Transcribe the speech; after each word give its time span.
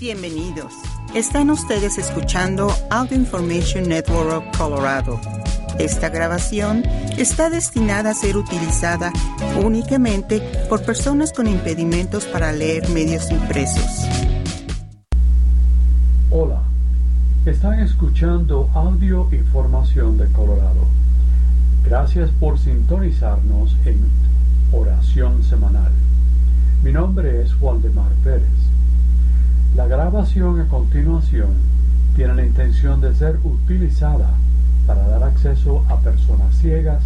Bienvenidos. 0.00 0.72
Están 1.14 1.50
ustedes 1.50 1.98
escuchando 1.98 2.72
Audio 2.88 3.18
Information 3.18 3.86
Network 3.86 4.32
of 4.32 4.56
Colorado. 4.56 5.20
Esta 5.78 6.08
grabación 6.08 6.84
está 7.18 7.50
destinada 7.50 8.12
a 8.12 8.14
ser 8.14 8.38
utilizada 8.38 9.12
únicamente 9.62 10.40
por 10.70 10.82
personas 10.86 11.34
con 11.34 11.46
impedimentos 11.46 12.24
para 12.24 12.50
leer 12.50 12.88
medios 12.88 13.30
impresos. 13.30 14.06
Hola, 16.30 16.62
están 17.44 17.80
escuchando 17.80 18.70
Audio 18.72 19.28
Información 19.30 20.16
de 20.16 20.32
Colorado. 20.32 20.86
Gracias 21.84 22.30
por 22.40 22.58
sintonizarnos 22.58 23.76
en 23.84 24.00
Oración 24.72 25.42
Semanal. 25.42 25.92
Mi 26.82 26.90
nombre 26.90 27.42
es 27.42 27.54
Waldemar 27.60 28.12
Pérez. 28.24 28.79
La 29.74 29.86
grabación 29.86 30.60
a 30.60 30.68
continuación 30.68 31.50
tiene 32.16 32.34
la 32.34 32.44
intención 32.44 33.00
de 33.00 33.14
ser 33.14 33.38
utilizada 33.44 34.30
para 34.86 35.06
dar 35.06 35.22
acceso 35.22 35.84
a 35.88 35.96
personas 36.00 36.54
ciegas, 36.56 37.02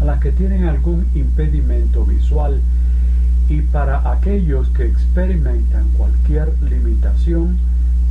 a 0.00 0.04
las 0.04 0.20
que 0.20 0.32
tienen 0.32 0.64
algún 0.64 1.06
impedimento 1.14 2.06
visual 2.06 2.60
y 3.48 3.60
para 3.60 4.10
aquellos 4.10 4.68
que 4.70 4.86
experimentan 4.86 5.88
cualquier 5.98 6.54
limitación 6.62 7.58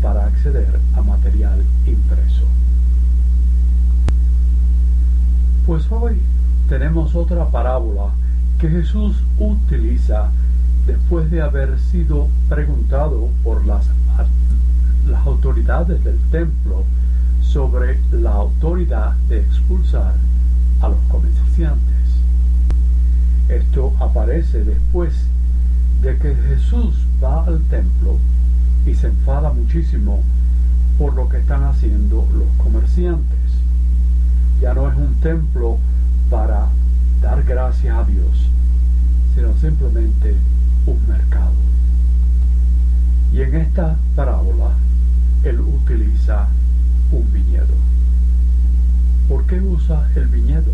para 0.02 0.26
acceder 0.26 0.80
a 0.96 1.02
material 1.02 1.64
impreso. 1.88 2.46
Pues 5.66 5.92
hoy 5.92 6.18
tenemos 6.70 7.16
otra 7.16 7.50
parábola 7.50 8.12
que 8.60 8.70
Jesús 8.70 9.16
utiliza 9.40 10.30
después 10.86 11.30
de 11.32 11.42
haber 11.42 11.80
sido 11.80 12.28
preguntado 12.50 13.30
por 13.44 13.66
las, 13.66 13.86
las 15.08 15.26
autoridades 15.26 16.04
del 16.04 16.18
templo 16.32 16.84
sobre 17.42 18.00
la 18.12 18.32
autoridad 18.32 19.16
de 19.28 19.40
expulsar 19.40 20.14
a 20.82 20.90
los 20.90 21.00
comerciantes. 21.10 21.92
Esto 23.50 23.94
aparece 24.00 24.64
después 24.64 25.14
de 26.02 26.18
que 26.18 26.36
Jesús 26.36 26.96
va 27.24 27.44
al 27.44 27.62
templo 27.64 28.18
y 28.86 28.96
se 28.96 29.08
enfada 29.08 29.52
muchísimo 29.52 30.24
por 30.98 31.14
lo 31.14 31.30
que 31.30 31.38
están 31.38 31.64
haciendo 31.64 32.28
los 32.34 32.48
comerciantes. 32.58 33.38
Ya 34.62 34.74
no 34.74 34.90
es 34.90 34.96
un 34.96 35.16
templo 35.16 35.78
para 36.30 36.68
dar 37.22 37.44
gracias 37.44 37.98
a 37.98 38.04
Dios, 38.06 38.50
sino 39.36 39.54
simplemente 39.58 40.36
un 40.86 41.08
mercado. 41.08 41.54
Y 43.34 43.42
en 43.42 43.56
esta 43.56 43.96
parábola 44.16 44.72
él 45.44 45.60
utiliza 45.62 46.48
un 47.12 47.32
viñedo. 47.32 47.76
¿Por 49.28 49.46
qué 49.46 49.60
usa 49.60 50.10
el 50.16 50.28
viñedo? 50.28 50.74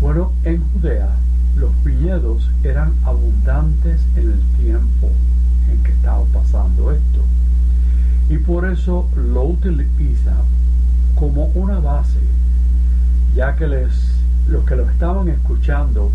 Bueno, 0.00 0.32
en 0.44 0.62
Judea 0.72 1.10
los 1.56 1.70
viñedos 1.82 2.48
eran 2.62 2.92
abundantes 3.04 4.00
en 4.14 4.32
el 4.32 4.40
tiempo 4.58 5.10
en 5.70 5.82
que 5.82 5.92
estaba 5.92 6.24
pasando 6.26 6.92
esto. 6.92 7.24
Y 8.28 8.38
por 8.38 8.70
eso 8.70 9.08
lo 9.16 9.44
utiliza 9.44 10.36
como 11.14 11.46
una 11.46 11.80
base, 11.80 12.20
ya 13.34 13.56
que 13.56 13.66
les, 13.66 13.92
los 14.48 14.64
que 14.64 14.76
lo 14.76 14.88
estaban 14.88 15.28
escuchando 15.28 16.12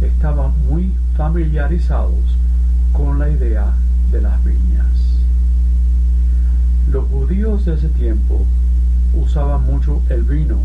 estaban 0.00 0.52
muy 0.68 0.92
familiarizados 1.16 2.36
con 2.92 3.18
la 3.18 3.30
idea 3.30 3.72
de 4.12 4.20
las 4.20 4.44
viñas. 4.44 4.86
Los 6.90 7.08
judíos 7.08 7.64
de 7.64 7.74
ese 7.74 7.88
tiempo 7.88 8.44
usaban 9.14 9.64
mucho 9.64 10.02
el 10.10 10.22
vino, 10.24 10.58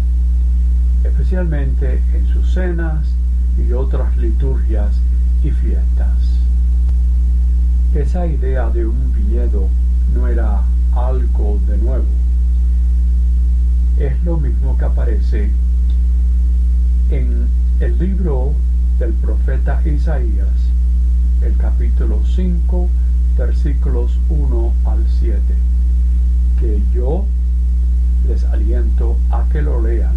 especialmente 1.05 2.03
en 2.13 2.27
sus 2.27 2.53
cenas 2.53 3.07
y 3.57 3.71
otras 3.71 4.15
liturgias 4.17 4.91
y 5.41 5.51
fiestas. 5.51 6.17
Esa 7.95 8.27
idea 8.27 8.69
de 8.69 8.85
un 8.85 9.13
viñedo 9.13 9.69
no 10.13 10.27
era 10.27 10.63
algo 10.93 11.59
de 11.67 11.77
nuevo. 11.77 12.05
Es 13.97 14.21
lo 14.23 14.37
mismo 14.37 14.77
que 14.77 14.85
aparece 14.85 15.49
en 17.09 17.47
el 17.79 17.97
libro 17.97 18.53
del 19.01 19.13
profeta 19.13 19.81
Isaías, 19.83 20.47
el 21.41 21.57
capítulo 21.57 22.21
5, 22.23 22.87
versículos 23.35 24.19
1 24.29 24.73
al 24.85 25.03
7, 25.19 25.41
que 26.59 26.83
yo 26.93 27.25
les 28.27 28.43
aliento 28.43 29.17
a 29.31 29.43
que 29.51 29.63
lo 29.63 29.81
lean 29.81 30.13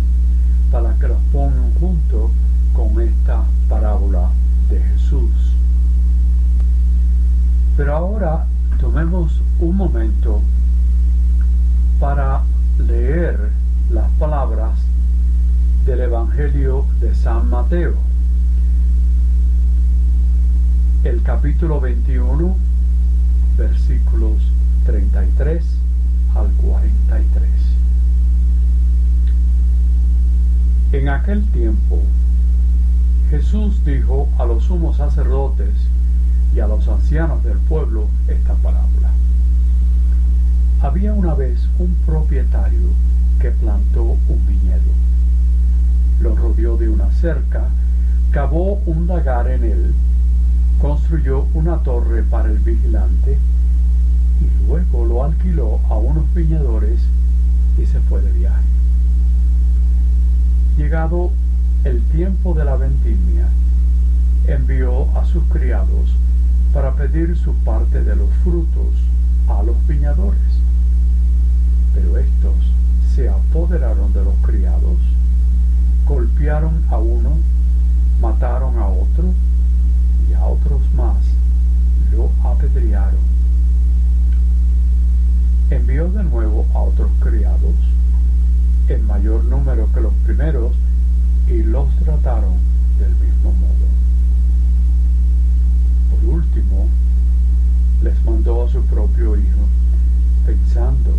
para 0.71 0.93
que 0.99 1.09
lo 1.09 1.17
pongan 1.33 1.73
junto 1.81 2.31
con 2.75 3.01
esta 3.01 3.45
parábola 3.71 4.29
de 4.69 4.79
Jesús. 4.79 5.33
Pero 7.79 7.97
ahora 7.97 8.45
tomemos 8.79 9.41
un 9.61 9.79
momento 9.79 10.43
para 11.99 12.43
leer 12.79 13.49
las 13.89 14.11
palabras 14.19 14.79
del 15.87 16.01
Evangelio 16.01 16.85
de 17.01 17.15
San 17.15 17.49
Mateo 17.49 17.95
el 21.05 21.23
capítulo 21.23 21.83
21, 21.83 22.57
versículos 23.59 24.43
33 24.87 25.63
al 26.35 26.51
43. 26.53 27.51
En 30.93 31.09
aquel 31.11 31.45
tiempo, 31.53 32.01
Jesús 33.29 33.85
dijo 33.85 34.31
a 34.39 34.47
los 34.47 34.65
sumos 34.65 34.97
sacerdotes 34.97 35.75
y 36.55 36.61
a 36.61 36.67
los 36.67 36.89
ancianos 36.89 37.45
del 37.45 37.59
pueblo 37.59 38.09
esta 38.27 38.55
parábola. 38.55 39.11
Había 40.81 41.13
una 41.13 41.35
vez 41.35 41.69
un 41.79 41.95
propietario 42.07 42.89
que 43.41 43.51
plantó 43.51 44.05
un 44.05 44.47
viñedo. 44.47 44.81
Lo 46.21 46.35
rodeó 46.35 46.79
de 46.79 46.89
una 46.89 47.11
cerca, 47.13 47.69
cavó 48.31 48.81
un 48.87 49.07
lagar 49.07 49.51
en 49.51 49.65
él 49.65 49.95
construyó 50.81 51.47
una 51.55 51.79
torre 51.79 52.23
para 52.23 52.51
el 52.51 52.59
vigilante 52.59 53.39
y 54.41 54.67
luego 54.67 55.05
lo 55.07 55.25
alquiló 55.25 55.81
a 55.89 55.97
unos 55.97 56.33
viñadores 56.35 57.01
y 57.79 57.87
se 57.87 58.01
fue 58.01 58.21
de 58.23 58.33
viaje. 58.33 58.65
Llegado 60.77 61.31
el 61.85 62.03
tiempo 62.03 62.55
de 62.55 62.65
la 62.65 62.77
vendimia, 62.77 63.49
envió 64.47 65.11
a 65.17 65.25
sus 65.25 65.45
criados 65.45 66.11
para 66.73 66.95
pedir 66.95 67.37
su 67.37 67.55
parte 67.57 68.03
de 68.03 68.17
los 68.17 68.31
frutos 68.43 68.95
a 69.49 69.63
los 69.63 69.87
viñadores. 69.87 70.41
Pero 71.95 72.19
estos 72.19 72.55
se 73.15 73.29
apoderaron 73.29 74.13
de 74.13 74.25
los 74.25 74.35
criados, 74.43 74.99
golpearon 76.07 76.83
a 76.91 76.99
uno, 76.99 77.37
mataron 78.21 78.79
a 78.79 78.89
otro, 78.89 79.33
a 80.35 80.47
otros 80.47 80.81
más 80.95 81.17
lo 82.13 82.31
apedrearon. 82.43 83.21
Envió 85.71 86.09
de 86.11 86.25
nuevo 86.25 86.67
a 86.75 86.81
otros 86.81 87.11
criados, 87.21 87.75
en 88.89 89.07
mayor 89.07 89.45
número 89.45 89.89
que 89.93 90.01
los 90.01 90.15
primeros, 90.25 90.73
y 91.49 91.63
los 91.63 91.95
trataron 91.97 92.55
del 92.99 93.15
mismo 93.17 93.53
modo. 93.53 93.87
Por 96.11 96.25
último, 96.37 96.89
les 98.03 98.25
mandó 98.25 98.65
a 98.65 98.69
su 98.71 98.83
propio 98.83 99.37
hijo, 99.37 99.67
pensando, 100.47 101.17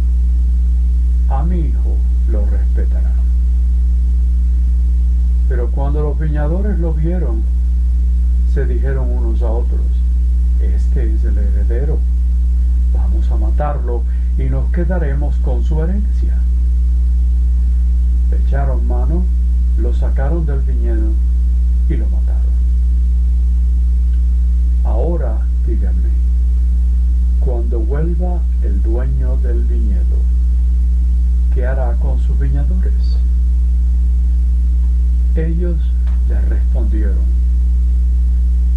a 1.30 1.44
mi 1.44 1.60
hijo 1.60 1.98
lo 2.30 2.46
respetarán. 2.46 3.14
Pero 5.50 5.70
cuando 5.72 6.02
los 6.02 6.20
viñadores 6.20 6.80
lo 6.80 6.94
vieron, 6.94 7.44
se 8.56 8.66
dijeron 8.66 9.10
unos 9.10 9.42
a 9.42 9.52
otros, 9.52 9.81
este 10.62 11.13
es 11.13 11.25
el 11.25 11.38
heredero, 11.38 12.00
vamos 12.94 13.30
a 13.30 13.36
matarlo 13.36 14.02
y 14.38 14.44
nos 14.44 14.72
quedaremos 14.72 15.36
con 15.40 15.62
su 15.62 15.84
herencia. 15.84 16.38
Le 18.31 18.38
echaron 18.38 18.88
mano, 18.88 19.25
lo 19.78 19.94
sacaron 19.94 20.46
del 20.46 20.62
viñedo 20.62 21.10
y 21.90 21.98
lo 21.98 22.06
mataron. 22.07 22.54
Ahora 24.86 25.46
díganme, 25.68 26.12
cuando 27.42 27.81
vuelva 27.81 28.40
el 28.62 28.81
dueño 28.81 29.36
del 29.36 29.66
viñedo, 29.66 30.16
¿qué 31.54 31.66
hará 31.66 31.92
con 31.96 32.22
sus 32.22 32.40
viñadores? 32.40 33.18
Ellos 35.36 35.75
le 36.30 36.40
respondieron, 36.40 37.45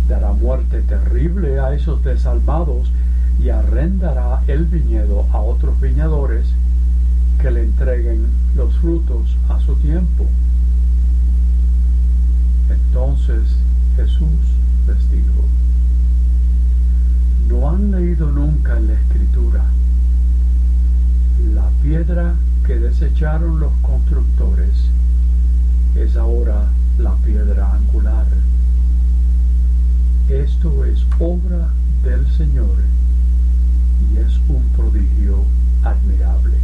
dará 0.08 0.32
muerte 0.32 0.80
terrible 0.82 1.60
a 1.60 1.74
esos 1.74 2.02
desalmados 2.02 2.90
y 3.38 3.50
arrendará 3.50 4.42
el 4.46 4.64
viñedo 4.64 5.26
a 5.32 5.40
otros 5.40 5.78
viñadores 5.80 6.48
que 7.40 7.50
le 7.50 7.62
entreguen 7.62 8.26
los 8.56 8.74
frutos 8.78 9.36
a 9.48 9.60
su 9.60 9.76
tiempo. 9.76 10.26
Entonces 12.70 13.42
Jesús 13.96 14.40
les 14.86 15.10
dijo, 15.10 15.44
¿no 17.48 17.70
han 17.70 17.90
leído 17.90 18.30
nunca 18.30 18.78
en 18.78 18.88
la 18.88 18.94
escritura 18.94 19.64
la 21.54 21.68
piedra 21.82 22.34
que 22.66 22.78
desecharon 22.78 23.60
los 23.60 23.72
constructores 23.82 24.90
es 25.94 26.16
ahora 26.16 26.64
la 26.98 27.14
piedra 27.16 27.72
angular? 27.74 28.26
Esto 30.28 30.84
es 30.84 31.06
obra 31.18 31.70
del 32.02 32.30
Señor 32.36 32.76
y 34.12 34.18
es 34.18 34.38
un 34.50 34.62
prodigio 34.76 35.42
admirable. 35.82 36.58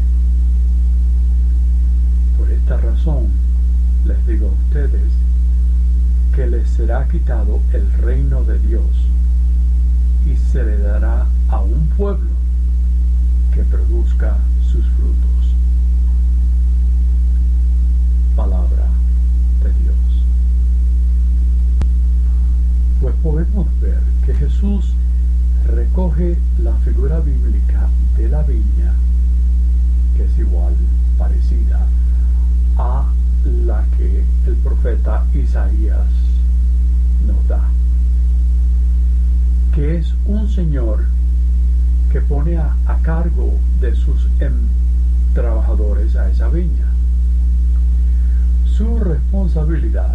Por 2.36 2.50
esta 2.50 2.76
razón 2.76 3.28
les 4.04 4.26
digo 4.26 4.48
a 4.48 4.66
ustedes 4.66 5.10
que 6.34 6.46
les 6.46 6.68
será 6.68 7.08
quitado 7.08 7.62
el 7.72 7.90
reino 7.92 8.44
de 8.44 8.58
Dios 8.58 8.84
y 10.26 10.36
se 10.36 10.62
le 10.62 10.76
dará 10.76 11.26
a 11.48 11.60
un 11.60 11.86
pueblo 11.96 12.34
que 13.54 13.62
produzca 13.62 14.36
sus 14.60 14.84
frutos. 14.88 15.54
Palabra 18.36 18.88
de 19.62 19.72
Dios. 19.82 19.94
Pues 23.00 23.14
podemos 23.22 23.66
ver 23.80 24.00
que 24.24 24.34
Jesús 24.34 24.94
recoge 25.66 26.38
la 26.58 26.74
figura 26.78 27.20
bíblica 27.20 27.88
de 28.16 28.28
la 28.28 28.42
viña, 28.42 28.94
que 30.16 30.24
es 30.24 30.38
igual, 30.38 30.74
parecida 31.18 31.86
a 32.76 33.12
la 33.44 33.84
que 33.96 34.24
el 34.46 34.54
profeta 34.56 35.24
Isaías 35.34 36.06
nos 37.26 37.48
da, 37.48 37.68
que 39.74 39.98
es 39.98 40.14
un 40.26 40.48
señor 40.48 41.04
que 42.10 42.20
pone 42.20 42.56
a, 42.58 42.74
cargo 43.02 43.58
de 43.80 43.94
sus 43.94 44.28
em, 44.40 44.54
trabajadores 45.34 46.16
a 46.16 46.30
esa 46.30 46.48
viña. 46.48 46.86
Su 48.64 48.98
responsabilidad, 48.98 50.14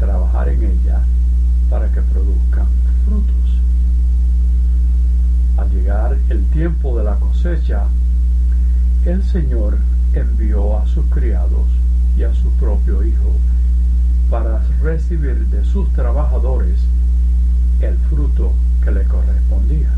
trabajar 0.00 0.48
en 0.48 0.62
ella 0.64 1.02
para 1.72 1.88
que 1.88 2.02
produzcan 2.02 2.66
frutos. 3.06 3.58
Al 5.56 5.70
llegar 5.70 6.18
el 6.28 6.44
tiempo 6.50 6.98
de 6.98 7.04
la 7.04 7.14
cosecha, 7.14 7.84
el 9.06 9.22
Señor 9.22 9.78
envió 10.12 10.78
a 10.78 10.86
sus 10.86 11.06
criados 11.06 11.66
y 12.14 12.24
a 12.24 12.34
su 12.34 12.50
propio 12.58 13.02
hijo 13.02 13.32
para 14.30 14.58
recibir 14.82 15.46
de 15.46 15.64
sus 15.64 15.90
trabajadores 15.94 16.78
el 17.80 17.96
fruto 18.10 18.52
que 18.84 18.90
le 18.90 19.04
correspondía. 19.04 19.94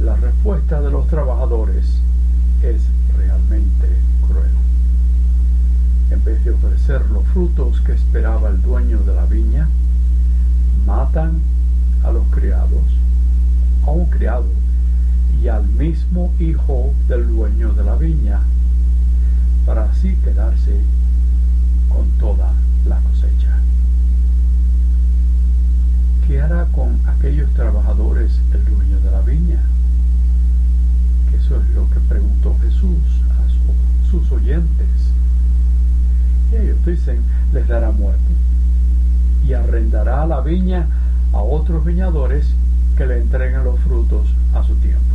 La 0.00 0.16
respuesta 0.16 0.80
de 0.80 0.90
los 0.90 1.06
trabajadores 1.06 2.00
es 2.62 2.80
realmente 3.14 3.88
cruel. 4.26 4.52
En 6.20 6.26
vez 6.26 6.44
de 6.44 6.50
ofrecer 6.50 7.00
los 7.12 7.24
frutos 7.28 7.80
que 7.80 7.92
esperaba 7.92 8.50
el 8.50 8.60
dueño 8.60 8.98
de 8.98 9.14
la 9.14 9.24
viña, 9.24 9.66
matan 10.84 11.40
a 12.04 12.12
los 12.12 12.26
criados, 12.28 12.84
a 13.86 13.90
un 13.90 14.04
criado 14.10 14.44
y 15.42 15.48
al 15.48 15.66
mismo 15.66 16.30
hijo 16.38 16.92
del 17.08 17.26
dueño 17.26 17.72
de 17.72 17.84
la 17.84 17.96
viña, 17.96 18.40
para 19.64 19.84
así 19.84 20.14
quedarse 20.16 20.82
con 21.88 22.06
toda 22.18 22.52
la 22.86 22.98
cosecha. 23.00 23.58
¿Qué 26.26 26.42
hará 26.42 26.66
con 26.66 27.00
aquellos 27.06 27.48
trabajadores 27.54 28.38
el 28.52 28.62
dueño 28.66 29.00
de 29.00 29.10
la 29.10 29.22
viña? 29.22 29.62
Eso 31.32 31.56
es 31.56 31.70
lo 31.74 31.88
que 31.88 32.00
preguntó 32.00 32.54
Jesús 32.60 33.22
a 33.30 34.10
sus 34.10 34.30
oyentes. 34.30 35.10
Ellos 36.52 36.84
dicen, 36.84 37.22
les 37.52 37.66
dará 37.68 37.90
muerte 37.90 38.32
y 39.46 39.52
arrendará 39.52 40.26
la 40.26 40.40
viña 40.40 40.86
a 41.32 41.38
otros 41.38 41.84
viñadores 41.84 42.54
que 42.96 43.06
le 43.06 43.18
entreguen 43.18 43.64
los 43.64 43.78
frutos 43.80 44.26
a 44.54 44.62
su 44.62 44.74
tiempo. 44.76 45.14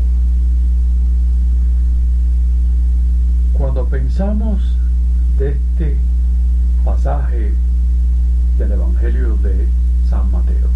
Cuando 3.54 3.86
pensamos 3.86 4.78
de 5.38 5.52
este 5.52 5.98
pasaje 6.84 7.54
del 8.58 8.72
Evangelio 8.72 9.36
de 9.38 9.68
San 10.10 10.32
Mateo, 10.32 10.70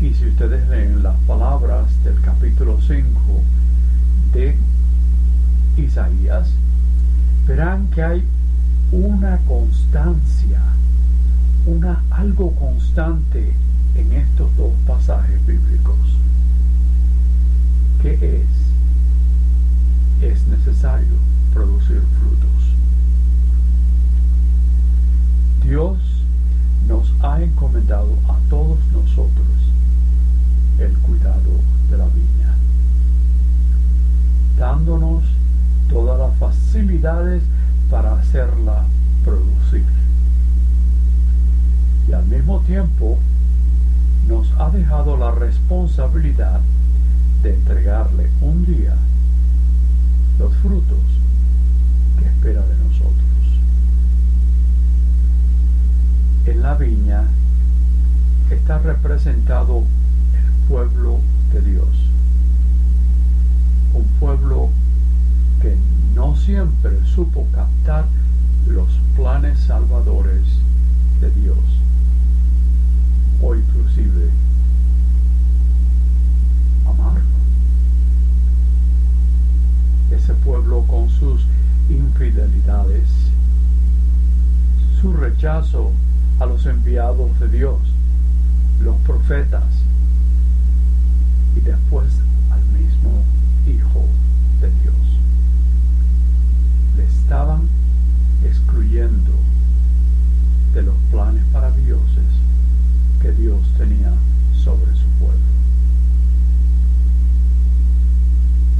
y 0.00 0.12
si 0.12 0.26
ustedes 0.26 0.68
leen 0.68 1.02
las 1.02 1.16
palabras 1.26 1.86
del 2.04 2.20
capítulo 2.20 2.78
5 2.80 3.04
de 4.32 4.56
Isaías, 5.76 6.48
verán 7.46 7.88
que 7.88 8.02
hay 8.02 8.24
una 8.92 9.38
constancia, 9.48 10.60
una 11.66 12.02
algo 12.10 12.52
constante 12.52 13.52
en 13.96 14.12
estos 14.12 14.54
dos 14.56 14.72
pasajes 14.86 15.44
bíblicos. 15.44 15.98
¿Qué 18.00 18.12
es? 20.22 20.30
Es 20.32 20.46
necesario 20.46 21.14
producir 21.52 22.00
frutos. 22.20 22.46
Dios 25.64 25.98
nos 26.86 27.12
ha 27.22 27.42
encomendado 27.42 28.16
a 28.28 28.38
todos 28.48 28.78
nosotros 28.92 29.46
el 30.78 30.92
cuidado 30.98 31.60
de 31.90 31.98
la 31.98 32.06
viña, 32.06 32.54
dándonos 34.56 35.24
todas 35.88 36.18
las 36.18 36.38
facilidades 36.38 37.42
tiempo 42.66 43.18
nos 44.28 44.50
ha 44.58 44.70
dejado 44.70 45.16
la 45.16 45.30
responsabilidad 45.30 46.60
de 47.42 47.54
entregarle 47.54 48.28
un 48.40 48.66
día 48.66 48.96
los 50.38 50.52
frutos 50.56 50.98
que 52.18 52.26
espera 52.26 52.62
de 52.66 52.76
nosotros. 52.76 53.16
En 56.46 56.62
la 56.62 56.74
viña 56.74 57.22
está 58.50 58.78
representado 58.78 59.84
el 60.34 60.68
pueblo 60.68 61.20
de 61.52 61.60
Dios, 61.60 61.88
un 63.94 64.04
pueblo 64.18 64.70
que 65.62 65.76
no 66.14 66.34
siempre 66.36 66.98
supo 67.06 67.46
captar 67.52 68.06
los 68.66 68.88
planes 69.14 69.60
salvadores 69.60 70.42
de 71.20 71.30
Dios, 71.30 71.58
o 73.42 73.54
inclusive 73.54 74.30
amarlo. 76.86 77.22
Ese 80.10 80.34
pueblo 80.34 80.82
con 80.86 81.08
sus 81.10 81.42
infidelidades, 81.88 83.08
su 85.00 85.12
rechazo 85.12 85.92
a 86.40 86.46
los 86.46 86.66
enviados 86.66 87.38
de 87.40 87.48
Dios, 87.48 87.80
los 88.80 88.96
profetas, 89.02 89.64
y 91.56 91.60
después 91.60 92.12
al 92.50 92.62
mismo 92.78 93.22
Hijo 93.66 94.04
de 94.60 94.70
Dios. 94.82 94.94
Le 96.96 97.04
estaban 97.04 97.68
excluyendo 98.44 99.32
de 100.72 100.82
los 100.82 100.94
planes 101.10 101.42
maravillosos 101.52 102.45
Dios 103.32 103.60
tenía 103.76 104.12
sobre 104.52 104.94
su 104.94 105.06
pueblo. 105.18 105.40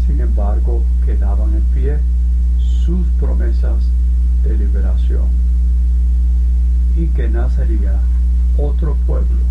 Sin 0.06 0.20
embargo, 0.20 0.82
quedaban 1.04 1.54
en 1.54 1.62
pie 1.74 1.98
sus 2.58 3.06
promesas 3.18 3.84
de 4.44 4.56
liberación 4.56 5.28
y 6.96 7.06
que 7.08 7.28
nacería 7.28 8.00
otro 8.56 8.96
pueblo, 9.06 9.42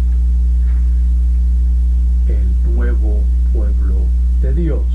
el 2.28 2.74
nuevo 2.74 3.22
pueblo 3.54 3.96
de 4.42 4.54
Dios, 4.54 4.86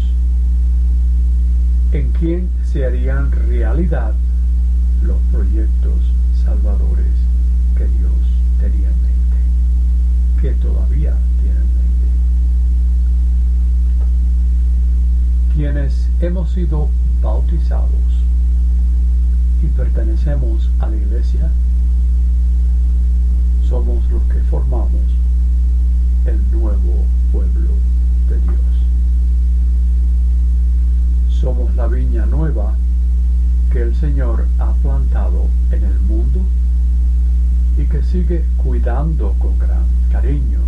en 1.92 2.10
quien 2.12 2.48
se 2.64 2.84
harían 2.84 3.30
realidad 3.30 4.14
los 5.02 5.18
proyectos 5.32 6.00
salvadores 6.44 7.29
que 10.40 10.52
todavía 10.52 11.14
tienen 11.42 11.66
mente. 11.76 12.06
Quienes 15.54 16.08
hemos 16.20 16.50
sido 16.52 16.88
bautizados 17.20 17.90
y 19.62 19.66
pertenecemos 19.66 20.70
a 20.78 20.88
la 20.88 20.96
iglesia, 20.96 21.50
somos 23.68 24.02
los 24.10 24.22
que 24.24 24.40
formamos 24.44 25.02
el 26.24 26.50
nuevo 26.50 27.04
pueblo 27.32 27.70
de 28.28 28.38
Dios. 28.40 28.56
Somos 31.28 31.74
la 31.76 31.86
viña 31.86 32.24
nueva 32.24 32.76
que 33.70 33.82
el 33.82 33.94
Señor 33.94 34.46
ha 34.58 34.72
plantado 34.74 35.48
en 35.70 35.84
el 35.84 36.00
mundo 36.00 36.40
y 37.76 37.84
que 37.84 38.02
sigue 38.02 38.44
cuidando 38.56 39.34
con 39.38 39.58
gran 39.58 39.84
cariño, 40.10 40.60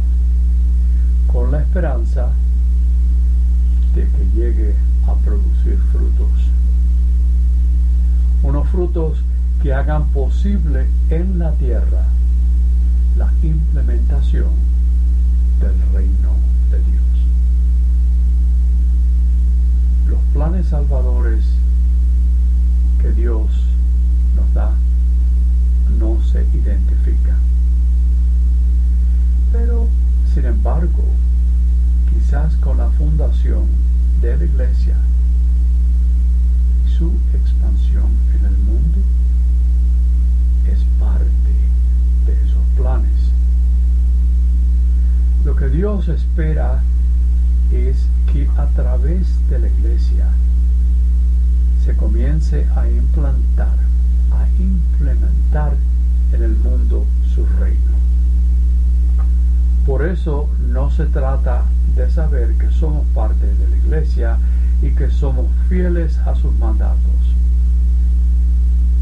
con 1.27 1.51
la 1.51 1.61
esperanza 1.61 2.31
de 3.95 4.03
que 4.03 4.27
llegue 4.35 4.75
a 5.07 5.15
producir 5.17 5.79
frutos. 5.91 6.31
Unos 8.43 8.69
frutos 8.69 9.23
que 9.63 9.73
hagan 9.73 10.07
posible 10.07 10.87
en 11.11 11.39
la 11.39 11.53
tierra 11.53 12.07
la 13.17 13.31
implementación 13.43 14.51
del 15.61 15.75
reino 15.93 16.31
de 16.71 16.79
Dios. 16.79 17.03
Los 20.09 20.21
planes 20.33 20.67
salvadores 20.67 21.45
que 23.01 23.13
Dios 23.13 23.51
nos 24.35 24.55
da 24.55 24.75
no 25.99 26.23
se 26.23 26.45
identifican. 26.55 27.41
Pero, 29.53 29.89
sin 30.33 30.47
embargo, 30.47 31.05
quizás 32.13 32.57
con 32.57 32.79
la 32.79 32.89
fundación 32.91 33.67
de 34.21 34.37
la 34.37 34.45
iglesia 34.45 34.97
y 36.87 36.91
su 36.91 37.13
expansión 37.35 38.11
en 38.39 38.45
el 38.47 38.59
mundo, 38.59 38.99
es 40.67 40.81
parte 40.99 41.53
de 42.27 42.33
esos 42.45 42.65
planes. 42.77 43.33
Lo 45.45 45.57
que 45.57 45.69
Dios 45.69 46.09
espera 46.09 46.83
es 47.73 48.07
que 48.33 48.49
a 48.57 48.67
través 48.77 49.27
de 49.49 49.59
la 49.59 49.69
iglesia 49.69 50.29
se 51.85 51.97
comience 51.97 52.67
a 52.77 52.89
implantar, 52.89 53.77
implementar 54.59 55.75
en 56.33 56.43
el 56.43 56.57
mundo 56.57 57.05
su 57.35 57.47
reino. 57.61 57.93
Por 59.87 60.07
eso 60.07 60.49
no 60.69 60.91
se 60.91 61.07
trata 61.07 61.65
de 61.97 62.11
saber 62.11 62.55
que 62.55 62.71
somos 62.71 63.05
parte 63.09 63.47
de 63.47 63.69
la 63.69 63.77
iglesia 63.77 64.39
y 64.81 64.91
que 64.91 65.11
somos 65.11 65.47
fieles 65.69 66.19
a 66.19 66.35
sus 66.35 66.57
mandatos. 66.59 67.01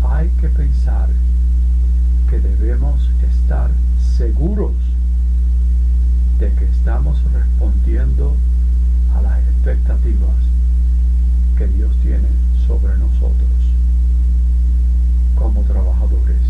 Hay 0.02 0.28
que 0.40 0.48
pensar 0.48 1.08
que 2.28 2.40
debemos 2.40 3.10
estar 3.22 3.70
seguros 4.16 4.72
de 6.38 6.52
que 6.54 6.64
estamos 6.64 7.18
respondiendo 7.32 8.34
a 9.14 9.20
las 9.20 9.38
expectativas 9.40 10.36
que 11.58 11.66
Dios 11.66 11.94
tiene 12.02 12.28
sobre 12.66 12.96
nosotros 12.96 13.69
como 15.40 15.62
trabajadores 15.62 16.42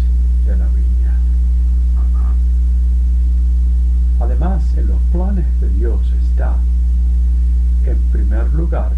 de 0.44 0.56
la 0.56 0.66
viña. 0.66 1.14
Además, 4.18 4.64
en 4.76 4.88
los 4.88 5.00
planes 5.12 5.46
de 5.60 5.68
Dios 5.68 6.00
está, 6.24 6.56
en 7.86 7.96
primer 8.10 8.52
lugar, 8.52 8.92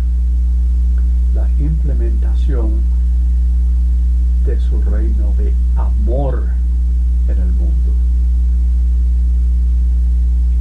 la 1.35 1.47
implementación 1.59 2.71
de 4.47 4.59
su 4.61 4.81
reino 4.83 5.35
de 5.37 5.53
amor 5.77 6.49
en 7.29 7.39
el 7.39 7.53
mundo. 7.53 7.93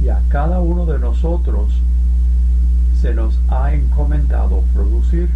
Y 0.02 0.10
a 0.10 0.20
cada 0.28 0.60
uno 0.60 0.84
de 0.84 0.98
nosotros 0.98 1.72
se 3.00 3.14
nos 3.14 3.40
ha 3.48 3.72
encomendado 3.72 4.62
producir 4.74 5.30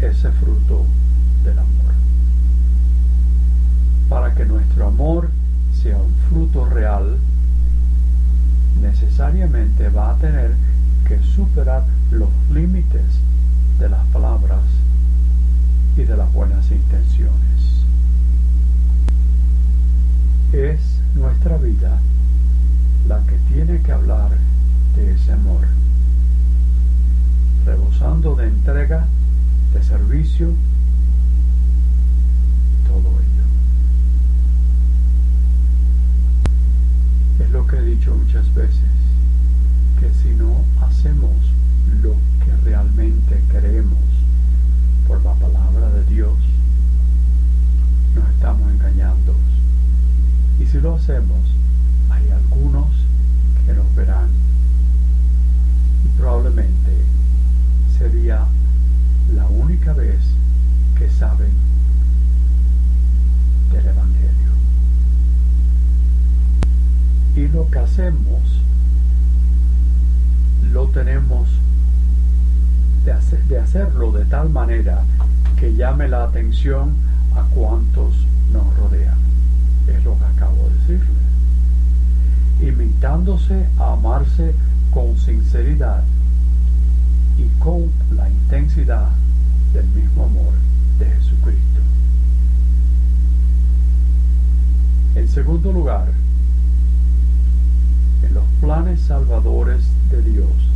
ese 0.00 0.30
fruto 0.30 0.86
del 1.44 1.58
amor. 1.58 1.83
Para 4.14 4.32
que 4.32 4.44
nuestro 4.44 4.86
amor 4.86 5.28
sea 5.72 5.96
un 5.96 6.14
fruto 6.28 6.66
real, 6.66 7.16
necesariamente 8.80 9.88
va 9.88 10.12
a 10.12 10.16
tener 10.18 10.52
que 11.04 11.18
superar 11.20 11.82
los 12.12 12.28
límites 12.52 13.02
de 13.80 13.88
las 13.88 14.06
palabras 14.12 14.62
y 15.96 16.04
de 16.04 16.16
las 16.16 16.32
buenas 16.32 16.70
intenciones. 16.70 17.82
Es 20.52 21.00
nuestra 21.16 21.56
vida 21.56 21.98
la 23.08 23.18
que 23.26 23.36
tiene 23.52 23.80
que 23.80 23.90
hablar 23.90 24.30
de 24.94 25.12
ese 25.12 25.32
amor, 25.32 25.66
rebosando 27.66 28.36
de 28.36 28.46
entrega, 28.46 29.08
de 29.72 29.82
servicio, 29.82 30.54
todo 32.86 33.00
ello. 33.00 33.24
Es 37.40 37.50
lo 37.50 37.66
que 37.66 37.76
he 37.76 37.82
dicho 37.82 38.14
muchas 38.14 38.54
veces, 38.54 38.78
que 39.98 40.08
si 40.22 40.30
no 40.36 40.64
hacemos 40.80 41.32
lo 42.00 42.14
que 42.44 42.56
realmente 42.64 43.42
queremos 43.50 43.98
por 45.08 45.22
la 45.24 45.34
palabra 45.34 45.90
de 45.90 46.04
Dios, 46.06 46.38
nos 48.14 48.28
estamos 48.30 48.70
engañando. 48.70 49.34
Y 50.60 50.66
si 50.66 50.78
lo 50.80 50.94
hacemos, 50.94 51.40
hay 52.08 52.30
algunos 52.30 52.86
que 53.66 53.72
nos 53.74 53.92
verán 53.96 54.28
y 56.04 56.08
probablemente 56.18 56.92
sería 57.98 58.46
la 59.34 59.46
única 59.48 59.92
vez 59.92 60.20
que 60.96 61.10
saben 61.10 61.52
del 63.72 63.86
Evangelio. 63.86 64.54
Y 67.36 67.48
lo 67.48 67.68
que 67.68 67.80
hacemos 67.80 68.42
lo 70.72 70.83
tenemos 70.94 71.48
de, 73.04 73.10
hacer, 73.12 73.42
de 73.44 73.58
hacerlo 73.58 74.12
de 74.12 74.24
tal 74.26 74.48
manera 74.48 75.02
que 75.56 75.74
llame 75.74 76.08
la 76.08 76.22
atención 76.22 76.94
a 77.34 77.42
cuantos 77.52 78.14
nos 78.52 78.76
rodean. 78.78 79.18
Es 79.88 80.04
lo 80.04 80.16
que 80.16 80.24
acabo 80.24 80.68
de 80.68 80.74
decirles. 80.76 81.08
Imitándose 82.62 83.66
a 83.78 83.94
amarse 83.94 84.54
con 84.92 85.18
sinceridad 85.18 86.04
y 87.36 87.48
con 87.58 87.90
la 88.14 88.30
intensidad 88.30 89.08
del 89.72 89.86
mismo 89.88 90.24
amor 90.24 90.52
de 91.00 91.06
Jesucristo. 91.06 91.80
En 95.16 95.26
segundo 95.26 95.72
lugar, 95.72 96.06
en 98.22 98.34
los 98.34 98.44
planes 98.60 99.00
salvadores 99.00 99.84
de 100.10 100.22
Dios 100.22 100.73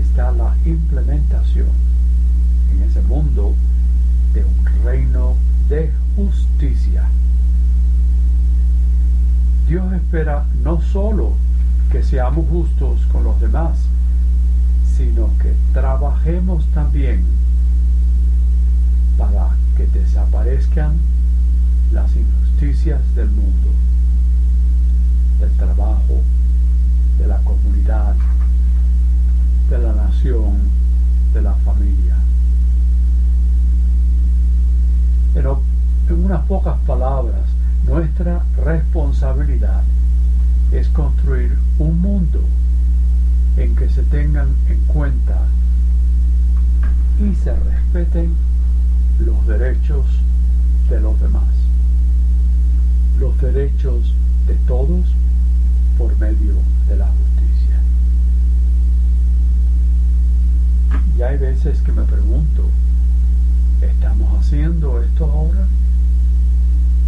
está 0.00 0.32
la 0.32 0.56
implementación 0.64 1.68
en 2.72 2.82
ese 2.82 3.00
mundo 3.02 3.54
de 4.32 4.44
un 4.44 4.84
reino 4.84 5.34
de 5.68 5.92
justicia. 6.16 7.08
Dios 9.66 9.92
espera 9.92 10.46
no 10.62 10.80
solo 10.80 11.32
que 11.90 12.02
seamos 12.02 12.46
justos 12.48 13.00
con 13.12 13.24
los 13.24 13.40
demás, 13.40 13.78
sino 14.96 15.30
que 15.38 15.54
trabajemos 15.72 16.66
también 16.74 17.24
para 19.16 19.50
que 19.76 19.86
desaparezcan 19.86 20.96
las 21.92 22.10
injusticias 22.16 23.00
del 23.14 23.30
mundo, 23.30 23.68
del 25.40 25.50
trabajo, 25.52 26.22
de 27.18 27.26
la 27.26 27.38
comunidad, 27.38 28.14
de 29.68 29.78
la 29.78 29.92
nación, 29.92 30.58
de 31.32 31.42
la 31.42 31.54
familia. 31.54 32.16
Pero 35.34 35.60
en 36.08 36.24
unas 36.24 36.44
pocas 36.46 36.78
palabras, 36.86 37.48
nuestra 37.86 38.42
responsabilidad 38.64 39.82
es 40.72 40.88
construir 40.88 41.56
un 41.78 42.00
mundo 42.00 42.40
en 43.56 43.74
que 43.74 43.88
se 43.88 44.02
tengan 44.04 44.48
en 44.68 44.80
cuenta 44.86 45.46
y 47.20 47.34
se 47.34 47.54
respeten 47.54 48.34
los 49.18 49.46
derechos 49.46 50.06
de 50.88 51.00
los 51.00 51.20
demás, 51.20 51.54
los 53.18 53.38
derechos 53.40 54.14
de 54.46 54.54
todos 54.66 55.06
por 55.98 56.16
medio 56.18 56.54
de 56.88 56.96
la 56.96 57.06
justicia. 57.06 57.80
Y 61.16 61.22
veces 61.38 61.80
que 61.82 61.92
me 61.92 62.02
pregunto, 62.02 62.64
¿estamos 63.80 64.40
haciendo 64.40 65.00
esto 65.00 65.24
ahora? 65.24 65.66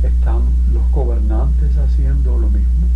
¿Están 0.05 0.43
los 0.73 0.89
gobernantes 0.93 1.77
haciendo 1.77 2.39
lo 2.39 2.49
mismo? 2.49 2.87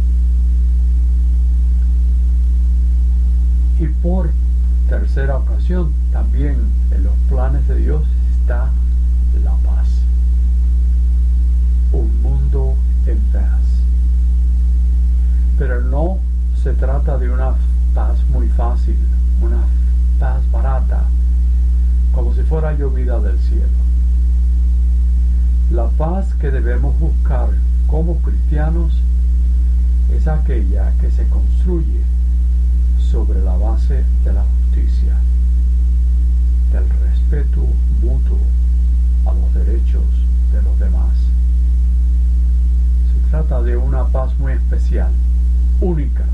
Y 3.81 3.89
por 3.89 4.31
tercera 4.89 5.37
ocasión, 5.37 5.93
también 6.13 6.57
en 6.93 7.03
los 7.03 7.15
planes 7.29 7.67
de 7.67 7.77
Dios 7.77 8.05
está 8.41 8.71
la 9.43 9.55
paz. 9.57 9.89
Un 11.93 12.23
mundo 12.23 12.77
en 13.07 13.19
paz. 13.33 13.61
Pero 15.59 15.81
no 15.81 16.19
se 16.63 16.73
trata 16.75 17.19
de 17.19 17.29
una 17.29 17.55
paz 17.93 18.19
muy 18.31 18.49
fácil, 18.51 18.97
una 19.43 19.65
paz 20.21 20.49
barata, 20.53 21.05
como 22.15 22.33
si 22.35 22.43
fuera 22.43 22.73
llovida 22.73 23.21
del 23.21 23.39
cielo. 23.41 23.69
La 25.71 25.89
paz 25.89 26.35
que 26.35 26.51
debemos 26.51 26.99
buscar 27.01 27.49
como 27.89 28.17
cristianos 28.19 28.93
es 30.15 30.29
aquella 30.29 30.93
que 31.01 31.11
se 31.11 31.27
construye 31.29 32.01
sobre 33.11 33.43
la 33.43 33.57
base 33.57 34.05
de 34.25 34.33
la 34.33 34.43
justicia, 34.43 35.17
del 36.73 36.89
respeto 37.09 37.67
mutuo 38.03 38.39
a 39.27 39.35
los 39.35 39.55
derechos 39.55 40.05
de 40.53 40.63
los 40.63 40.79
demás. 40.79 41.17
Se 43.13 43.31
trata 43.31 43.63
de 43.63 43.77
una 43.77 44.05
paz 44.07 44.39
muy 44.39 44.53
especial, 44.53 45.11
única, 45.81 46.25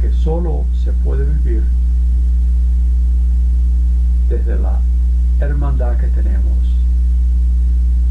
que 0.00 0.12
solo 0.12 0.64
se 0.84 0.92
puede 0.92 1.24
vivir 1.24 1.62
desde 4.28 4.58
la 4.58 4.80
hermandad 5.40 5.96
que 5.98 6.08
tenemos, 6.08 6.56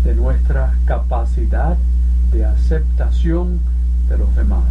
de 0.03 0.15
nuestra 0.15 0.73
capacidad 0.85 1.77
de 2.31 2.45
aceptación 2.45 3.59
de 4.07 4.17
los 4.17 4.33
demás, 4.35 4.63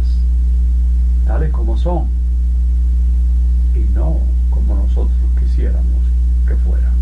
tales 1.25 1.51
como 1.51 1.77
son, 1.77 2.07
y 3.75 3.93
no 3.93 4.19
como 4.49 4.75
nosotros 4.75 5.17
quisiéramos 5.39 6.03
que 6.47 6.55
fueran. 6.55 6.93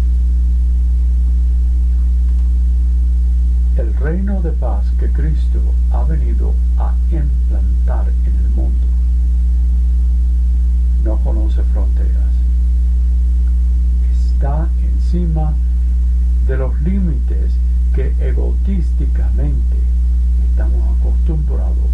El 3.78 3.94
reino 3.96 4.42
de 4.42 4.52
paz 4.52 4.86
que 5.00 5.10
Cristo 5.10 5.60
ha 5.92 6.04
venido 6.04 6.54
a 6.78 6.94
implantar 7.12 8.08
en 8.26 8.36
el 8.36 8.50
mundo 8.50 8.88
de 15.14 16.58
los 16.58 16.82
límites 16.82 17.54
que 17.94 18.16
egotísticamente 18.20 19.78
estamos 20.50 20.98
acostumbrados 20.98 21.92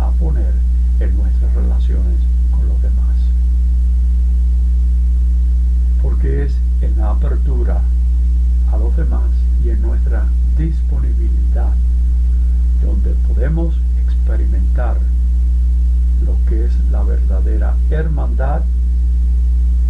a 0.00 0.10
poner 0.18 0.52
en 0.98 1.16
nuestras 1.16 1.54
relaciones 1.54 2.18
con 2.50 2.66
los 2.66 2.82
demás. 2.82 3.14
Porque 6.02 6.46
es 6.46 6.56
en 6.80 6.98
la 6.98 7.10
apertura 7.10 7.80
a 8.72 8.76
los 8.78 8.96
demás 8.96 9.30
y 9.64 9.70
en 9.70 9.80
nuestra 9.80 10.26
disponibilidad 10.58 11.72
donde 12.84 13.10
podemos 13.28 13.76
experimentar 14.02 14.98
lo 16.26 16.36
que 16.48 16.64
es 16.64 16.72
la 16.90 17.04
verdadera 17.04 17.76
hermandad 17.90 18.62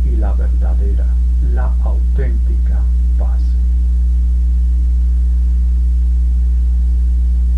y 0.05 0.17
la 0.17 0.35
verdadera, 0.35 1.07
la 1.53 1.73
auténtica 1.83 2.81
paz. 3.19 3.41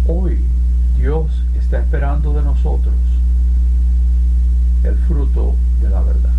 Hoy 0.06 0.38
Dios 0.96 1.42
está 1.58 1.78
esperando 1.78 2.32
de 2.34 2.42
nosotros 2.42 2.94
el 4.84 4.96
fruto 5.08 5.54
de 5.82 5.90
la 5.90 6.00
verdad. 6.02 6.30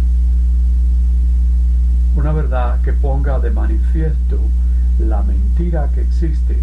Que 2.83 2.91
ponga 2.93 3.39
de 3.39 3.51
manifiesto 3.51 4.39
la 4.97 5.21
mentira 5.21 5.89
que 5.93 6.01
existe 6.01 6.57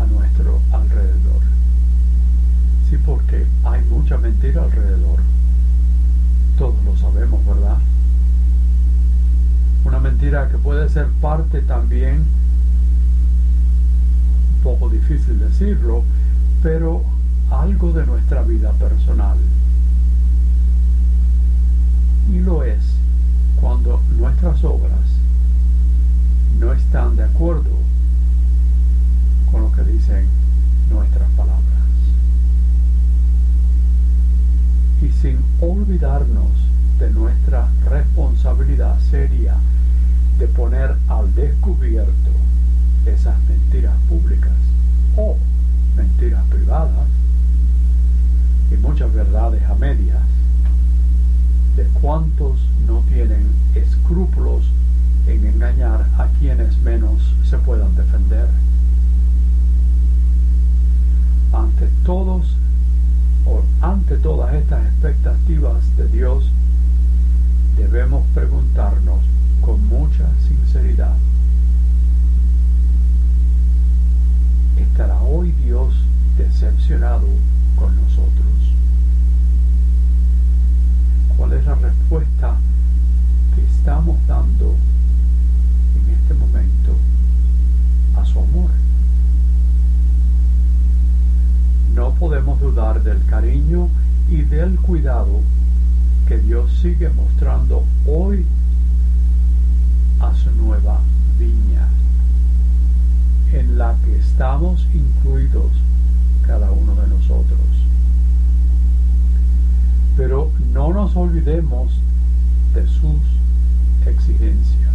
a 0.00 0.04
nuestro 0.06 0.60
alrededor. 0.72 1.42
Sí, 2.88 2.96
porque 3.04 3.46
hay 3.62 3.80
mucha 3.84 4.16
mentira 4.18 4.64
alrededor. 4.64 5.20
Todos 6.58 6.82
lo 6.84 6.96
sabemos, 6.96 7.46
¿verdad? 7.46 7.78
Una 9.84 10.00
mentira 10.00 10.48
que 10.48 10.58
puede 10.58 10.88
ser 10.88 11.06
parte 11.20 11.60
también, 11.62 12.24
un 14.56 14.62
poco 14.64 14.88
difícil 14.88 15.38
decirlo, 15.38 16.02
pero 16.62 17.04
algo 17.50 17.92
de 17.92 18.04
nuestra 18.04 18.42
vida 18.42 18.72
personal. 18.72 19.36
Y 22.32 22.40
lo 22.40 22.64
es 22.64 22.82
cuando 23.60 24.00
nuestras 24.18 24.64
obras 24.64 25.15
no 26.58 26.72
están 26.72 27.16
de 27.16 27.24
acuerdo 27.24 27.70
con 29.50 29.62
lo 29.62 29.72
que 29.72 29.82
dicen 29.82 30.26
nuestras 30.90 31.28
palabras. 31.30 31.62
Y 35.02 35.10
sin 35.20 35.38
olvidarnos 35.60 36.50
de 36.98 37.10
nuestra 37.10 37.68
responsabilidad 37.88 38.98
seria 39.10 39.54
de 40.38 40.46
poner 40.48 40.96
al 41.08 41.34
descubierto 41.34 42.30
esas 43.04 43.38
mentiras 43.48 43.94
públicas 44.08 44.52
o 45.16 45.36
mentiras 45.94 46.44
privadas 46.50 47.06
y 48.70 48.76
muchas 48.76 49.12
verdades 49.12 49.62
a 49.64 49.74
medias 49.74 50.22
de 51.76 51.84
cuántos 52.00 52.58
no 52.86 53.00
tienen 53.08 53.46
escrúpulos 53.74 54.64
en 55.26 55.46
engañar 55.46 56.06
a 56.18 56.28
quienes 56.38 56.78
menos 56.78 57.20
se 57.44 57.58
puedan 57.58 57.94
defender. 57.96 58.48
Ante 61.52 61.88
todos 62.04 62.56
o 63.44 63.62
ante 63.80 64.16
todas 64.18 64.54
estas 64.54 64.86
expectativas 64.86 65.96
de 65.96 66.08
Dios, 66.08 66.50
debemos 67.76 68.26
preguntarnos 68.34 69.20
con 69.60 69.86
mucha 69.88 70.28
sinceridad, 70.46 71.16
¿estará 74.76 75.20
hoy 75.22 75.52
Dios 75.52 75.94
decepcionado 76.36 77.26
con 77.76 77.94
nosotros? 77.96 78.65
Que 96.26 96.38
Dios 96.38 96.70
sigue 96.82 97.08
mostrando 97.10 97.84
hoy 98.06 98.44
a 100.20 100.34
su 100.34 100.50
nueva 100.52 101.00
viña, 101.38 101.88
en 103.52 103.78
la 103.78 103.94
que 104.04 104.16
estamos 104.16 104.86
incluidos 104.92 105.70
cada 106.46 106.70
uno 106.70 106.94
de 106.94 107.06
nosotros. 107.08 107.60
Pero 110.16 110.50
no 110.72 110.92
nos 110.92 111.14
olvidemos 111.16 111.92
de 112.74 112.86
sus 112.86 113.20
exigencias. 114.06 114.94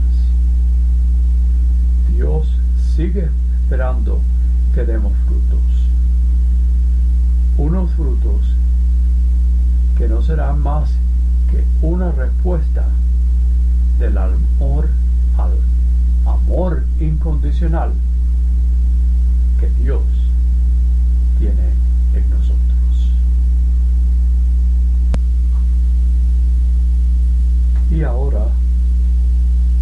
Dios 2.13 2.47
sigue 2.95 3.29
esperando 3.63 4.19
que 4.73 4.85
demos 4.85 5.13
frutos. 5.27 5.61
Unos 7.57 7.91
frutos 7.91 8.41
que 9.97 10.07
no 10.21 10.27
serán 10.27 10.59
más 10.61 10.87
que 11.49 11.65
una 11.81 12.11
respuesta 12.11 12.85
del 13.97 14.15
amor 14.19 14.87
al 15.35 15.53
amor 16.27 16.85
incondicional 16.99 17.91
que 19.59 19.67
Dios 19.81 20.03
tiene 21.39 21.69
en 22.13 22.29
nosotros. 22.29 23.11
Y 27.89 28.03
ahora, 28.03 28.45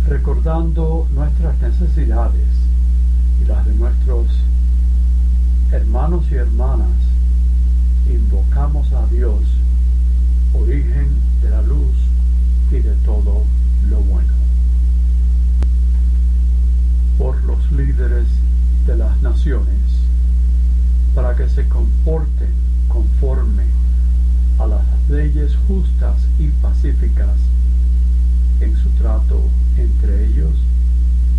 recordando 0.08 1.06
nuestras 1.12 1.60
necesidades 1.60 2.48
y 3.42 3.46
las 3.46 3.66
de 3.66 3.76
nuestros 3.76 4.28
hermanos 5.74 6.24
y 6.32 6.36
hermanas, 6.36 6.88
invocamos 8.08 8.92
a 8.94 9.06
Dios, 9.08 9.44
origen 10.54 11.10
de 11.42 11.50
la 11.50 11.62
luz 11.62 11.96
y 12.72 12.80
de 12.80 12.94
todo 13.06 13.44
lo 13.90 14.00
bueno. 14.02 14.34
Por 17.18 17.44
los 17.44 17.72
líderes 17.72 18.28
de 18.86 18.96
las 18.96 19.22
naciones, 19.22 19.80
para 21.14 21.36
que 21.36 21.50
se 21.50 21.68
comporten 21.68 22.54
conforme 22.88 23.64
a 24.60 24.68
las 24.68 24.86
leyes 25.10 25.56
justas 25.68 26.18
y 26.38 26.48
pacíficas 26.62 27.38
en 28.62 28.76
su 28.76 28.90
trato 28.92 29.42
entre 29.78 30.26
ellos 30.26 30.54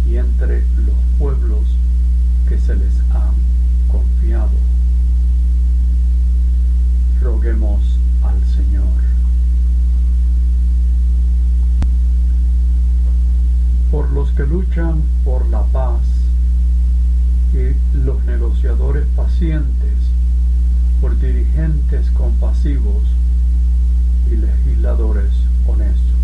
y 0.08 0.16
entre 0.16 0.62
los 0.76 0.94
pueblos 1.18 1.64
que 2.48 2.58
se 2.58 2.74
les 2.74 2.94
han 3.10 3.34
confiado. 3.88 4.50
Roguemos 7.22 7.80
al 8.30 8.44
Señor. 8.46 8.84
Por 13.90 14.10
los 14.12 14.30
que 14.32 14.46
luchan 14.46 15.02
por 15.24 15.46
la 15.46 15.62
paz 15.64 16.00
y 17.52 17.96
los 17.96 18.24
negociadores 18.24 19.04
pacientes, 19.16 19.98
por 21.00 21.18
dirigentes 21.18 22.10
compasivos 22.12 23.02
y 24.30 24.36
legisladores 24.36 25.32
honestos. 25.66 26.20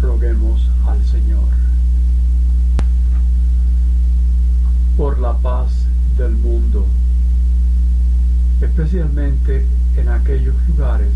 Roguemos 0.00 0.70
al 0.86 1.04
Señor. 1.04 1.48
Por 4.96 5.18
la 5.18 5.36
paz 5.36 5.72
del 6.16 6.34
mundo, 6.36 6.86
especialmente 8.62 9.66
en 9.96 10.08
aquellos 10.08 10.54
lugares 10.68 11.12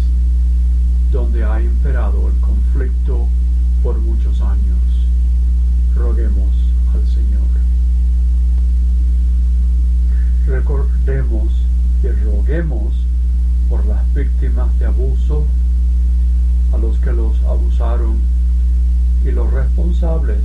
donde 1.12 1.44
ha 1.44 1.60
imperado 1.60 2.28
el 2.28 2.40
conflicto 2.40 3.28
por 3.82 3.98
muchos 3.98 4.40
años. 4.40 4.78
Roguemos 5.94 6.50
al 6.94 7.06
Señor. 7.06 7.40
Recordemos 10.46 11.52
y 12.02 12.08
roguemos 12.24 12.94
por 13.68 13.84
las 13.86 14.14
víctimas 14.14 14.76
de 14.78 14.86
abuso, 14.86 15.46
a 16.72 16.78
los 16.78 16.98
que 16.98 17.12
los 17.12 17.40
abusaron 17.44 18.18
y 19.24 19.30
los 19.32 19.52
responsables 19.52 20.40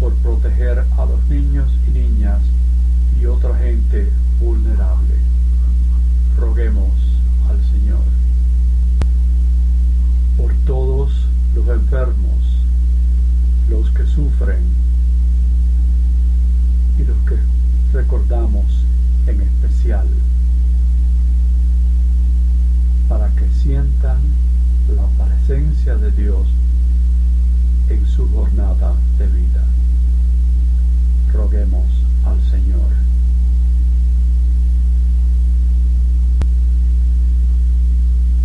por 0.00 0.14
proteger 0.16 0.84
a 0.98 1.06
los 1.06 1.24
niños 1.28 1.70
y 1.88 1.92
niñas 1.92 2.40
y 3.20 3.26
otra 3.26 3.56
gente 3.58 4.10
vulnerable. 4.40 5.14
Roguemos 6.38 7.03
al 7.54 7.62
Señor. 7.70 8.04
Por 10.36 10.52
todos 10.66 11.12
los 11.54 11.68
enfermos, 11.68 12.42
los 13.68 13.90
que 13.90 14.06
sufren 14.06 14.62
y 16.98 17.04
los 17.04 17.16
que 17.28 17.36
recordamos 17.92 18.64
en 19.26 19.40
especial, 19.40 20.06
para 23.08 23.28
que 23.36 23.48
sientan 23.62 24.18
la 24.94 25.24
presencia 25.24 25.96
de 25.96 26.10
Dios 26.10 26.46
en 27.88 28.06
su 28.06 28.28
jornada 28.30 28.94
de 29.18 29.26
vida. 29.28 29.64
Roguemos 31.32 31.86
al 32.24 32.40
Señor. 32.50 33.04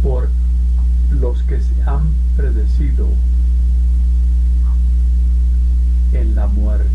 Por 0.01 0.29
los 1.11 1.43
que 1.43 1.59
se 1.59 1.83
han 1.83 2.13
predecido 2.37 3.09
en 6.13 6.35
la 6.35 6.47
muerte, 6.47 6.87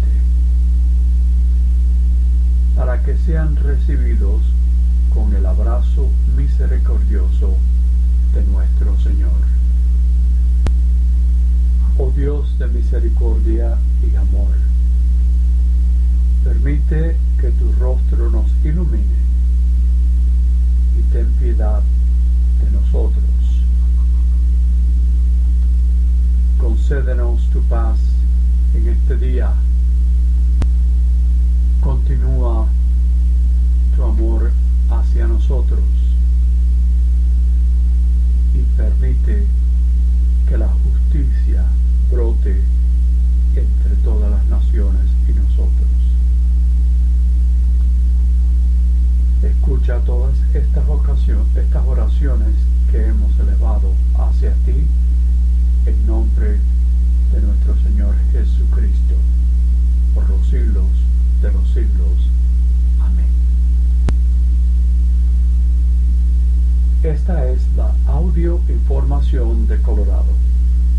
para 2.74 3.02
que 3.02 3.16
sean 3.44 3.56
recibidos 3.56 4.40
con 5.12 5.34
el 5.34 5.44
abrazo 5.44 6.08
misericordioso 6.36 7.54
de 8.32 8.42
nuestro 8.44 8.98
Señor. 9.00 9.32
Oh 11.98 12.10
Dios 12.16 12.58
de 12.58 12.68
misericordia 12.68 13.76
y 14.02 14.16
amor, 14.16 14.56
permite 16.42 17.16
que 17.38 17.50
tu 17.50 17.70
rostro 17.72 18.30
nos 18.30 18.50
ilumine 18.64 19.20
y 20.98 21.12
ten 21.12 21.26
piedad 21.32 21.82
de 22.62 22.70
nosotros. 22.70 23.24
Concédenos 26.58 27.50
tu 27.50 27.60
paz 27.64 27.98
en 28.74 28.88
este 28.88 29.16
día. 29.16 29.52
Continúa 31.80 32.68
tu 33.94 34.02
amor 34.02 34.50
hacia 34.90 35.26
nosotros 35.28 35.80
y 38.54 38.62
permite 38.76 39.46
que 40.48 40.58
la 40.58 40.68
justicia 40.68 41.64
brote 42.10 42.60
entre 43.54 43.94
todas 44.02 44.30
las 44.30 44.44
naciones 44.46 45.06
y 45.28 45.32
nosotros. 45.32 45.88
Escucha 49.42 50.00
todas 50.00 50.34
estas, 50.54 50.88
ocasiones, 50.88 51.46
estas 51.56 51.86
oraciones 51.86 52.54
que 52.90 53.06
hemos 53.06 53.38
elevado 53.38 53.92
hacia 54.18 54.52
ti 54.64 54.86
en 55.86 56.06
nombre 56.06 56.58
de 57.32 57.40
nuestro 57.42 57.76
Señor 57.82 58.14
Jesucristo, 58.32 59.14
por 60.14 60.28
los 60.28 60.46
siglos 60.48 60.86
de 61.42 61.52
los 61.52 61.68
siglos. 61.68 62.30
Amén. 63.00 63.44
Esta 67.04 67.46
la 67.76 67.94
audio 68.06 68.60
información 68.68 69.66
de 69.66 69.80
Colorado. 69.82 70.32